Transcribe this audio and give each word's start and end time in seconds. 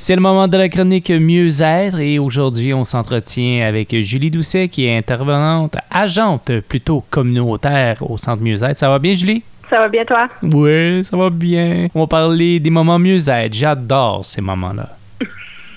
C'est 0.00 0.14
le 0.14 0.20
moment 0.20 0.46
de 0.46 0.56
la 0.56 0.68
chronique 0.68 1.10
Mieux-être 1.10 1.98
et 1.98 2.20
aujourd'hui, 2.20 2.72
on 2.72 2.84
s'entretient 2.84 3.66
avec 3.66 4.00
Julie 4.00 4.30
Doucet 4.30 4.68
qui 4.68 4.86
est 4.86 4.96
intervenante, 4.96 5.74
agente 5.90 6.52
plutôt 6.68 7.02
communautaire 7.10 8.08
au 8.08 8.16
Centre 8.16 8.40
Mieux-être. 8.40 8.76
Ça 8.76 8.88
va 8.88 9.00
bien, 9.00 9.16
Julie? 9.16 9.42
Ça 9.68 9.80
va 9.80 9.88
bien, 9.88 10.04
toi? 10.04 10.28
Oui, 10.44 11.04
ça 11.04 11.16
va 11.16 11.30
bien. 11.30 11.88
On 11.96 12.02
va 12.02 12.06
parler 12.06 12.60
des 12.60 12.70
moments 12.70 13.00
mieux-être. 13.00 13.52
J'adore 13.52 14.24
ces 14.24 14.40
moments-là. 14.40 14.88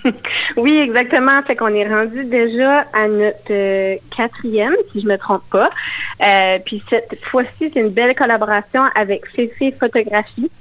oui, 0.56 0.78
exactement. 0.78 1.42
Fait 1.42 1.56
qu'on 1.56 1.74
est 1.74 1.90
rendu 1.90 2.24
déjà 2.26 2.86
à 2.94 3.08
notre 3.08 3.50
euh, 3.50 3.96
quatrième, 4.16 4.76
si 4.92 5.02
je 5.02 5.08
me 5.08 5.18
trompe 5.18 5.50
pas. 5.52 5.72
Euh, 6.22 6.60
puis 6.64 6.84
cette 6.92 7.18
fois-ci, 7.24 7.72
c'est 7.74 7.80
une 7.80 7.90
belle 7.90 8.14
collaboration 8.14 8.84
avec 8.94 9.26
Fifi 9.26 9.72
Photographie. 9.72 10.52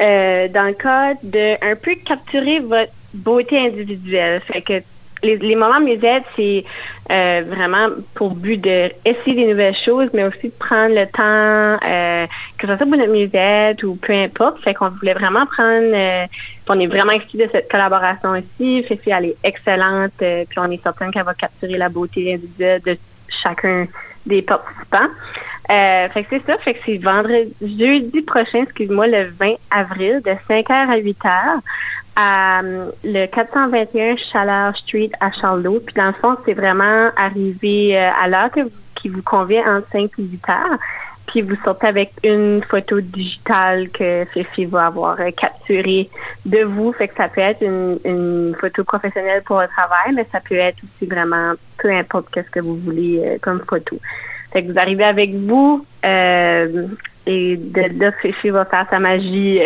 Euh, 0.00 0.48
dans 0.48 0.62
le 0.62 0.72
cadre 0.72 1.20
de 1.24 1.62
un 1.62 1.76
peu 1.76 1.94
capturer 2.06 2.60
votre 2.60 2.90
beauté 3.14 3.58
individuelle. 3.58 4.40
Fait 4.40 4.62
que 4.62 4.82
les, 5.22 5.36
les 5.36 5.54
moments 5.54 5.80
musette, 5.80 6.24
c'est 6.36 6.64
euh, 7.10 7.42
vraiment 7.46 7.88
pour 8.14 8.34
but 8.34 8.58
de 8.58 8.90
essayer 9.04 9.34
des 9.34 9.46
nouvelles 9.46 9.76
choses, 9.84 10.08
mais 10.14 10.24
aussi 10.24 10.48
de 10.48 10.54
prendre 10.58 10.94
le 10.94 11.06
temps, 11.06 11.86
euh, 11.86 12.26
que 12.58 12.66
ce 12.66 12.76
soit 12.76 12.86
pour 12.86 12.96
notre 12.96 13.12
musette 13.12 13.82
ou 13.82 13.96
peu 13.96 14.12
importe. 14.12 14.62
Fait 14.62 14.74
qu'on 14.74 14.88
voulait 14.88 15.14
vraiment 15.14 15.46
prendre, 15.46 15.92
euh, 15.94 16.26
on 16.68 16.80
est 16.80 16.86
vraiment 16.86 17.12
excités 17.12 17.46
de 17.46 17.52
cette 17.52 17.70
collaboration 17.70 18.34
ici. 18.36 18.82
Fifi, 18.84 19.10
elle 19.10 19.26
est 19.26 19.36
excellente, 19.44 20.12
euh, 20.22 20.44
puis 20.48 20.58
on 20.58 20.70
est 20.70 20.82
certain 20.82 21.10
qu'elle 21.10 21.24
va 21.24 21.34
capturer 21.34 21.76
la 21.76 21.88
beauté 21.88 22.34
individuelle 22.34 22.80
de 22.82 22.96
chacun 23.42 23.86
des 24.26 24.42
participants. 24.42 25.08
Euh, 25.70 26.08
fait 26.08 26.24
que 26.24 26.28
c'est 26.30 26.46
ça, 26.46 26.58
fait 26.58 26.74
que 26.74 26.80
c'est 26.84 26.96
vendredi, 26.96 27.54
jeudi 27.60 28.22
prochain, 28.22 28.62
excuse-moi, 28.62 29.06
le 29.06 29.28
20 29.28 29.54
avril, 29.70 30.20
de 30.24 30.30
5h 30.48 30.72
à 30.72 30.98
8h 30.98 31.60
à 32.16 32.60
euh, 32.62 32.90
le 33.04 33.26
421 33.26 34.16
Chaleur 34.32 34.76
Street 34.76 35.10
à 35.20 35.30
Charlotte. 35.32 35.82
Puis 35.84 35.94
dans 35.94 36.06
le 36.06 36.12
fond, 36.12 36.36
c'est 36.44 36.54
vraiment 36.54 37.10
arrivé 37.16 37.96
euh, 37.96 38.10
à 38.20 38.28
l'heure 38.28 38.50
qui 38.94 39.08
vous 39.08 39.22
convient 39.22 39.78
entre 39.78 39.88
5 39.90 40.10
et 40.18 40.22
8 40.22 40.48
heures. 40.48 40.78
Puis 41.26 41.42
vous 41.42 41.54
sortez 41.64 41.86
avec 41.86 42.12
une 42.24 42.62
photo 42.68 43.00
digitale 43.00 43.88
que 43.90 44.24
Fifi 44.32 44.64
va 44.64 44.86
avoir 44.86 45.20
euh, 45.20 45.30
capturée 45.30 46.10
de 46.44 46.64
vous. 46.64 46.92
Fait 46.92 47.08
que 47.08 47.14
ça 47.14 47.28
peut 47.28 47.40
être 47.40 47.62
une, 47.62 47.98
une, 48.04 48.54
photo 48.60 48.82
professionnelle 48.84 49.42
pour 49.42 49.60
le 49.60 49.68
travail, 49.68 50.12
mais 50.14 50.26
ça 50.32 50.40
peut 50.40 50.56
être 50.56 50.78
aussi 50.82 51.06
vraiment 51.06 51.52
peu 51.78 51.90
importe 51.90 52.30
qu'est-ce 52.32 52.50
que 52.50 52.60
vous 52.60 52.76
voulez 52.76 53.38
comme 53.42 53.60
photo. 53.60 53.96
Fait 54.52 54.62
que 54.62 54.72
vous 54.72 54.78
arrivez 54.78 55.04
avec 55.04 55.32
vous, 55.32 55.86
euh, 56.04 56.86
et 57.26 57.56
de 57.56 58.00
là, 58.00 58.10
Fifi 58.20 58.50
va 58.50 58.64
faire 58.64 58.86
sa 58.90 58.98
magie 58.98 59.60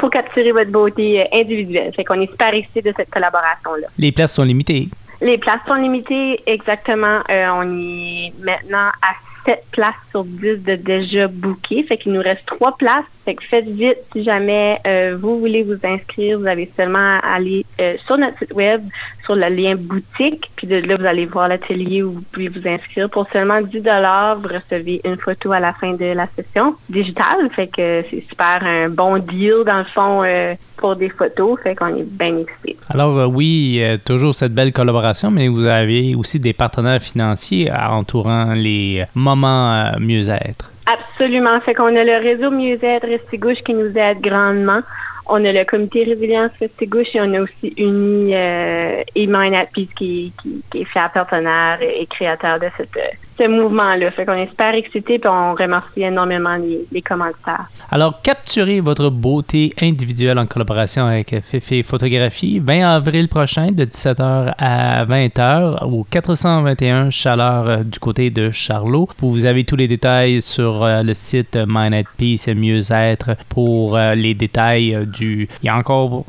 pour 0.00 0.10
capturer 0.10 0.50
votre 0.50 0.70
beauté 0.70 1.20
euh, 1.20 1.24
individuelle. 1.32 1.92
Fait 1.94 2.04
qu'on 2.04 2.20
est 2.20 2.30
super 2.30 2.54
excités 2.54 2.80
de 2.80 2.92
cette 2.96 3.10
collaboration-là. 3.10 3.86
Les 3.98 4.10
places 4.10 4.34
sont 4.34 4.44
limitées. 4.44 4.88
Les 5.20 5.36
places 5.36 5.60
sont 5.68 5.74
limitées, 5.74 6.40
exactement. 6.46 7.20
Euh, 7.28 7.46
on 7.52 7.78
est 7.78 8.32
maintenant 8.42 8.88
à 9.02 9.12
7 9.44 9.62
places 9.72 9.94
sur 10.10 10.24
10 10.24 10.64
de 10.64 10.76
déjà 10.76 11.28
bookées. 11.28 11.82
Fait 11.82 11.98
qu'il 11.98 12.12
nous 12.12 12.22
reste 12.22 12.46
3 12.46 12.76
places. 12.78 13.04
Fait 13.30 13.36
que 13.36 13.44
faites 13.44 13.68
vite 13.68 13.98
si 14.12 14.24
jamais 14.24 14.80
euh, 14.88 15.16
vous 15.16 15.38
voulez 15.38 15.62
vous 15.62 15.78
inscrire. 15.84 16.40
Vous 16.40 16.48
avez 16.48 16.68
seulement 16.76 17.20
à 17.22 17.36
aller 17.36 17.64
euh, 17.80 17.94
sur 18.04 18.18
notre 18.18 18.36
site 18.38 18.52
web, 18.54 18.82
sur 19.24 19.36
le 19.36 19.48
lien 19.48 19.76
boutique. 19.76 20.50
Puis 20.56 20.66
de 20.66 20.74
là, 20.74 20.96
vous 20.96 21.04
allez 21.04 21.26
voir 21.26 21.46
l'atelier 21.46 22.02
où 22.02 22.14
vous 22.14 22.24
pouvez 22.32 22.48
vous 22.48 22.66
inscrire. 22.66 23.08
Pour 23.08 23.28
seulement 23.30 23.60
10 23.60 23.78
vous 23.78 24.48
recevez 24.48 25.00
une 25.04 25.16
photo 25.16 25.52
à 25.52 25.60
la 25.60 25.72
fin 25.74 25.92
de 25.92 26.06
la 26.06 26.26
session 26.34 26.74
digitale. 26.88 27.48
Fait 27.54 27.68
que 27.68 28.02
c'est 28.10 28.24
super 28.28 28.64
un 28.64 28.88
bon 28.88 29.18
deal 29.18 29.62
dans 29.64 29.78
le 29.78 29.84
fond 29.84 30.24
euh, 30.24 30.54
pour 30.76 30.96
des 30.96 31.08
photos. 31.08 31.60
Fait 31.62 31.76
qu'on 31.76 31.94
est 31.94 32.10
bien 32.10 32.36
excités. 32.36 32.76
Alors 32.88 33.28
oui, 33.28 33.80
toujours 34.04 34.34
cette 34.34 34.54
belle 34.54 34.72
collaboration, 34.72 35.30
mais 35.30 35.46
vous 35.46 35.66
avez 35.66 36.16
aussi 36.16 36.40
des 36.40 36.52
partenaires 36.52 37.00
financiers 37.00 37.70
entourant 37.70 38.54
les 38.54 39.04
moment 39.14 39.92
mieux-être. 40.00 40.72
Absolument. 40.92 41.60
Fait 41.60 41.74
qu'on 41.74 41.94
a 41.94 42.04
le 42.04 42.16
réseau 42.16 42.50
mieux-être 42.50 43.06
Restigouche 43.06 43.62
qui 43.64 43.74
nous 43.74 43.96
aide 43.96 44.20
grandement. 44.20 44.80
On 45.26 45.44
a 45.44 45.52
le 45.52 45.64
comité 45.64 46.02
résilience 46.02 46.50
Restigouche 46.58 47.14
et 47.14 47.20
on 47.20 47.32
a 47.34 47.40
aussi 47.42 47.72
Uni 47.76 48.34
euh, 48.34 49.02
et 49.14 49.26
Mind 49.28 49.54
Peace 49.72 49.88
qui, 49.96 50.32
qui, 50.42 50.64
qui, 50.70 50.80
est 50.80 50.84
fier 50.84 51.08
partenaire 51.12 51.80
et 51.80 52.06
créateur 52.06 52.58
de 52.58 52.66
cette, 52.76 52.98
ce 53.40 53.48
mouvement-là. 53.48 54.10
Fait 54.10 54.26
qu'on 54.26 54.34
est 54.34 54.48
super 54.48 54.74
excités 54.74 55.14
et 55.14 55.26
on 55.26 55.54
remercie 55.54 56.02
énormément 56.02 56.56
les, 56.56 56.80
les, 56.92 57.02
commentaires. 57.02 57.68
Alors, 57.90 58.20
capturez 58.22 58.80
votre 58.80 59.08
beauté 59.10 59.72
individuelle 59.80 60.38
en 60.38 60.46
collaboration 60.46 61.06
avec 61.06 61.34
Fifi 61.42 61.82
Photographie 61.82 62.60
20 62.60 62.96
avril 62.96 63.28
prochain 63.28 63.72
de 63.72 63.84
17h 63.84 64.54
à 64.58 65.04
20h 65.06 65.84
au 65.84 66.04
421 66.04 67.10
Chaleur 67.10 67.68
euh, 67.68 67.82
du 67.82 67.98
côté 67.98 68.30
de 68.30 68.50
Charlot. 68.50 69.08
Vous 69.20 69.44
avez 69.46 69.64
tous 69.64 69.76
les 69.76 69.88
détails 69.88 70.42
sur 70.42 70.84
euh, 70.84 71.02
le 71.02 71.14
site 71.14 71.56
Mind 71.66 71.94
at 71.94 72.04
Peace 72.18 72.46
et 72.46 72.54
Mieux-être 72.54 73.36
pour 73.48 73.96
euh, 73.96 74.14
les 74.14 74.34
détails 74.34 75.06
du... 75.06 75.48
Il 75.62 75.66
y 75.66 75.68
a 75.68 75.76
encore 75.76 76.24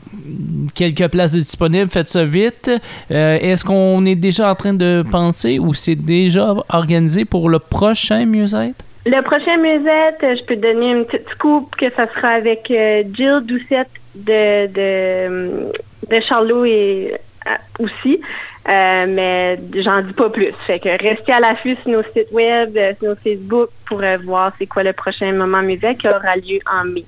quelques 0.74 1.08
places 1.10 1.34
disponibles, 1.34 1.90
faites 1.90 2.08
ça 2.08 2.24
vite. 2.24 2.72
Est-ce 3.10 3.66
qu'on 3.66 4.06
est 4.06 4.16
déjà 4.16 4.52
en 4.52 4.56
train 4.56 4.74
de 4.74 5.04
penser 5.10 5.60
ou 5.60 5.74
c'est 5.74 5.96
déjà 5.96 6.54
organisé? 6.70 7.01
Pour 7.30 7.50
le 7.50 7.60
prochain 7.60 8.26
musette? 8.26 8.84
Le 9.06 9.22
prochain 9.24 9.58
musette, 9.58 10.22
je 10.22 10.46
peux 10.46 10.56
te 10.56 10.62
donner 10.62 10.92
une 10.92 11.06
petite 11.06 11.34
coupe 11.40 11.76
que 11.76 11.90
ça 11.96 12.06
sera 12.14 12.30
avec 12.30 12.70
euh, 12.70 13.04
Jill 13.12 13.42
Doucette 13.44 13.90
de, 14.14 14.68
de, 14.68 15.72
de 16.08 16.22
Charlot 16.28 16.66
et 16.66 17.14
euh, 17.48 17.84
aussi. 17.84 18.22
Euh, 18.70 19.06
mais 19.10 19.58
j'en 19.84 20.04
dis 20.04 20.14
pas 20.14 20.30
plus. 20.30 20.54
Fait 20.68 20.80
que 20.80 20.90
restez 20.90 21.32
à 21.32 21.40
l'affût 21.40 21.76
sur 21.82 21.92
nos 21.92 22.04
sites 22.14 22.32
web, 22.32 22.78
sur 23.00 23.10
nos 23.10 23.16
Facebook 23.16 23.70
pour 23.88 24.04
voir 24.24 24.54
c'est 24.60 24.68
quoi 24.68 24.84
le 24.84 24.94
prochain 24.94 25.32
moment 25.32 25.64
musette 25.64 25.98
qui 25.98 26.08
aura 26.08 26.36
lieu 26.36 26.60
en 26.72 26.86
mai, 26.86 27.04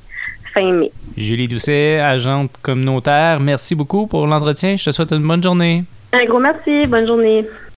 fin 0.52 0.72
mai. 0.72 0.92
Julie 1.16 1.48
Doucet, 1.48 2.00
agente 2.00 2.58
communautaire, 2.64 3.40
merci 3.40 3.76
beaucoup 3.76 4.08
pour 4.08 4.26
l'entretien. 4.26 4.76
Je 4.76 4.86
te 4.86 4.92
souhaite 4.92 5.12
une 5.12 5.28
bonne 5.28 5.44
journée. 5.44 5.84
Un 6.12 6.26
gros 6.26 6.40
merci. 6.40 6.88
Bonne 6.88 7.06
journée. 7.06 7.46